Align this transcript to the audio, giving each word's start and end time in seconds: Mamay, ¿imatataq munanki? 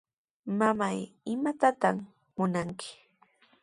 Mamay, 0.59 0.97
¿imatataq 1.33 1.95
munanki? 2.35 2.89